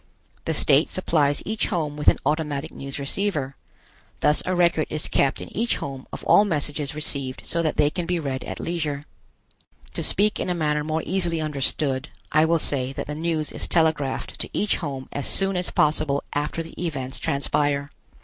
The 0.45 0.53
state 0.55 0.89
supplies 0.89 1.43
each 1.45 1.67
home 1.67 1.95
with 1.95 2.07
an 2.07 2.17
automatic 2.25 2.73
news 2.73 2.97
receiver. 2.97 3.55
Thus 4.21 4.41
a 4.47 4.55
record 4.55 4.87
is 4.89 5.07
kept 5.07 5.39
in 5.39 5.55
each 5.55 5.75
home 5.77 6.07
of 6.11 6.23
all 6.23 6.43
messages 6.43 6.95
received 6.95 7.45
so 7.45 7.61
that 7.61 7.77
they 7.77 7.91
can 7.91 8.07
be 8.07 8.19
read 8.19 8.43
at 8.43 8.59
leisure. 8.59 9.03
To 9.93 10.01
speak 10.01 10.39
in 10.39 10.49
a 10.49 10.55
manner 10.55 10.83
more 10.83 11.03
easily 11.05 11.39
understood, 11.39 12.09
I 12.31 12.45
will 12.45 12.57
say 12.57 12.93
that 12.93 13.05
the 13.05 13.13
news 13.13 13.51
is 13.51 13.67
telegraphed 13.67 14.39
to 14.39 14.49
each 14.53 14.77
home 14.77 15.07
as 15.11 15.27
soon 15.27 15.55
as 15.55 15.69
possible 15.69 16.23
after 16.33 16.63
the 16.63 16.83
events 16.83 17.19
transpire. 17.19 17.91